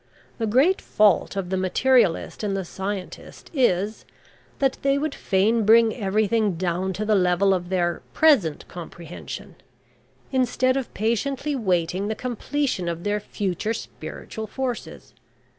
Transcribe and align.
The 0.39 0.47
great 0.47 0.81
fault 0.81 1.35
of 1.35 1.51
the 1.51 1.57
materialist 1.57 2.41
and 2.41 2.57
the 2.57 2.65
scientist 2.65 3.51
is, 3.53 4.03
that 4.57 4.79
they 4.81 4.97
would 4.97 5.13
fain 5.13 5.63
bring 5.63 5.95
everything 5.95 6.55
down 6.55 6.91
to 6.93 7.05
the 7.05 7.13
level 7.13 7.53
of 7.53 7.69
their 7.69 8.01
present 8.11 8.67
comprehension, 8.67 9.57
instead 10.31 10.75
of 10.75 10.91
patiently 10.95 11.55
waiting 11.55 12.07
the 12.07 12.15
completion 12.15 12.87
of 12.89 13.03
their 13.03 13.19
future 13.19 13.75
spiritual 13.75 14.47
forces. 14.47 15.13